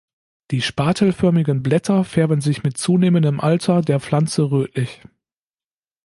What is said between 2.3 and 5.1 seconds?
sich mit zunehmendem Alter der Pflanze rötlich.